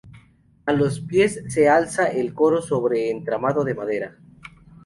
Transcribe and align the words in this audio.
A 0.65 0.73
los 0.73 0.99
pies 1.01 1.43
se 1.49 1.69
alza 1.69 2.07
el 2.07 2.33
coro 2.33 2.63
sobre 2.63 3.11
entramado 3.11 3.63
de 3.63 3.75
madera. 3.75 4.17